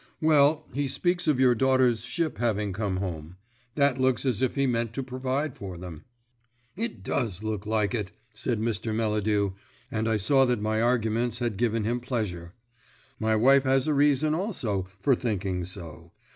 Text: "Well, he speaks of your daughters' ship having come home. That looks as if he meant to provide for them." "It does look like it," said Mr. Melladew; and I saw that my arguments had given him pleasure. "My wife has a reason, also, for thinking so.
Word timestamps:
"Well, 0.19 0.65
he 0.73 0.87
speaks 0.87 1.27
of 1.27 1.39
your 1.39 1.53
daughters' 1.53 2.01
ship 2.03 2.39
having 2.39 2.73
come 2.73 2.97
home. 2.97 3.35
That 3.75 4.01
looks 4.01 4.25
as 4.25 4.41
if 4.41 4.55
he 4.55 4.65
meant 4.65 4.93
to 4.93 5.03
provide 5.03 5.55
for 5.55 5.77
them." 5.77 6.05
"It 6.75 7.03
does 7.03 7.43
look 7.43 7.67
like 7.67 7.93
it," 7.93 8.09
said 8.33 8.59
Mr. 8.59 8.95
Melladew; 8.95 9.51
and 9.91 10.09
I 10.09 10.17
saw 10.17 10.43
that 10.45 10.59
my 10.59 10.81
arguments 10.81 11.37
had 11.37 11.55
given 11.55 11.83
him 11.83 11.99
pleasure. 11.99 12.55
"My 13.19 13.35
wife 13.35 13.61
has 13.65 13.87
a 13.87 13.93
reason, 13.93 14.33
also, 14.33 14.87
for 14.99 15.13
thinking 15.13 15.65
so. 15.65 16.11